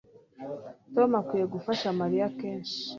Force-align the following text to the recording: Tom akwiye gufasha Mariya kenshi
Tom 0.93 1.09
akwiye 1.21 1.45
gufasha 1.53 1.87
Mariya 2.01 2.27
kenshi 2.39 2.77